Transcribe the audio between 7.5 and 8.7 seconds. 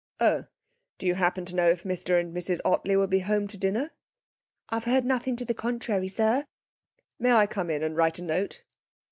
in and write a note?'